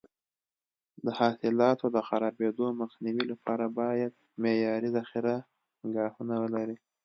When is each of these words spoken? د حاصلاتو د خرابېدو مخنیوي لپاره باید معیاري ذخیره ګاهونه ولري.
د 1.05 1.07
حاصلاتو 1.19 1.85
د 1.95 1.97
خرابېدو 2.07 2.65
مخنیوي 2.81 3.23
لپاره 3.31 3.65
باید 3.79 4.11
معیاري 4.41 4.89
ذخیره 4.97 5.35
ګاهونه 5.95 6.35
ولري. 6.43 6.77